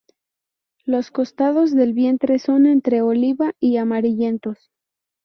Los 0.83 1.11
costados 1.11 1.75
del 1.75 1.93
vientre 1.93 2.39
son 2.39 2.65
entre 2.65 3.03
oliva 3.03 3.53
y 3.59 3.77
amarillentos. 3.77 4.71